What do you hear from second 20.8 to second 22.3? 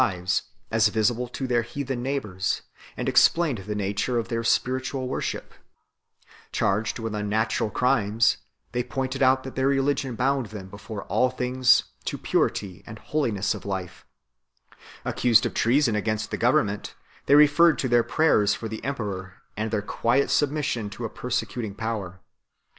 to a persecuting power.